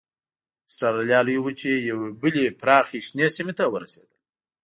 [0.69, 4.17] اسټرالیا لویې وچې یوې بلې پراخې شنې سیمې ته ورسېدل.